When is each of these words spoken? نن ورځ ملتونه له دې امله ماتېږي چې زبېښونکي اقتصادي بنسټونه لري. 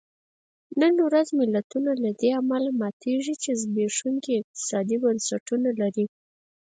نن 0.81 0.93
ورځ 1.07 1.27
ملتونه 1.39 1.91
له 2.03 2.09
دې 2.19 2.29
امله 2.41 2.69
ماتېږي 2.81 3.35
چې 3.43 3.51
زبېښونکي 3.61 4.31
اقتصادي 4.41 4.97
بنسټونه 5.03 5.69
لري. 5.81 6.05